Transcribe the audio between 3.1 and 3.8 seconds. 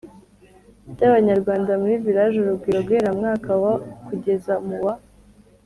mu mwaka wa